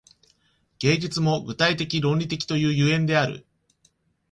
[0.79, 3.45] 芸術も具体的論理的という所以である。